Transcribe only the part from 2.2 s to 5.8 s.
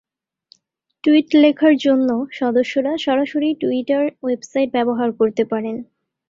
সদস্যরা সরাসরি Twitter website ব্যবহার করতে পারেন।